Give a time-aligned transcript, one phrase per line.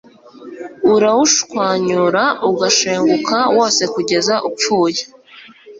[0.93, 5.01] urawushwanyura ugashenguka wose kugeza upfuye